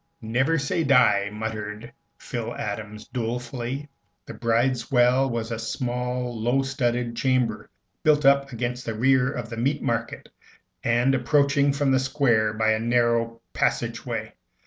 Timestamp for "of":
9.39-9.51